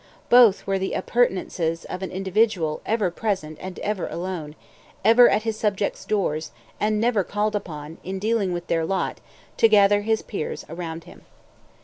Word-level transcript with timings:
Both 0.29 0.65
were 0.65 0.79
the 0.79 0.93
appurtenances 0.93 1.85
of 1.85 2.01
an 2.01 2.09
individual 2.09 2.81
ever 2.87 3.11
present 3.11 3.59
and 3.61 3.77
ever 3.81 4.07
alone, 4.07 4.55
ever 5.05 5.29
at 5.29 5.43
his 5.43 5.57
subjects' 5.59 6.05
doors, 6.05 6.49
and 6.79 6.99
never 6.99 7.23
called 7.23 7.55
upon, 7.55 7.99
in 8.03 8.17
dealing 8.17 8.51
with 8.51 8.65
their 8.65 8.83
lot, 8.83 9.19
to 9.57 9.67
gather 9.67 10.01
his 10.01 10.23
peers 10.23 10.65
around 10.67 11.03
him. 11.03 11.21